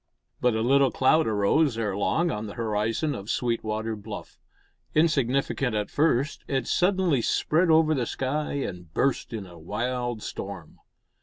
But 0.39 0.55
a 0.55 0.61
little 0.63 0.89
cloud 0.89 1.27
arose 1.27 1.77
ere 1.77 1.95
long 1.95 2.31
on 2.31 2.47
the 2.47 2.55
horizon 2.55 3.13
of 3.13 3.29
Sweetwater 3.29 3.95
Bluff. 3.95 4.39
Insignificant 4.95 5.75
at 5.75 5.91
first, 5.91 6.43
it 6.47 6.65
suddenly 6.65 7.21
spread 7.21 7.69
over 7.69 7.93
the 7.93 8.07
sky 8.07 8.53
and 8.53 8.91
burst 8.95 9.31
in 9.31 9.45
a 9.45 9.59
wild 9.59 10.23
storm. 10.23 10.79